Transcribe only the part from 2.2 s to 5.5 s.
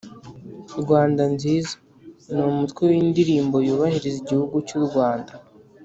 ni umutwe w’indirimbo yubahiriza igihugu cy’u rwanda